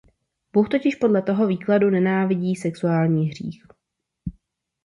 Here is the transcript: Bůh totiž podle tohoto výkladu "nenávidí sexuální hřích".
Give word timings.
Bůh 0.53 0.69
totiž 0.69 0.95
podle 0.95 1.21
tohoto 1.21 1.47
výkladu 1.47 1.89
"nenávidí 1.89 2.55
sexuální 2.55 3.29
hřích". 3.29 3.63